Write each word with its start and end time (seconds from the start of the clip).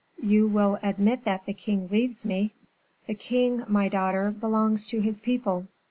"You 0.23 0.47
will 0.47 0.79
admit 0.81 1.25
that 1.25 1.45
the 1.45 1.53
king 1.53 1.87
leaves 1.89 2.25
me?" 2.25 2.53
"The 3.05 3.13
king, 3.13 3.63
my 3.67 3.87
daughter, 3.87 4.31
belongs 4.31 4.87
to 4.87 4.99
his 4.99 5.21
people." 5.21 5.67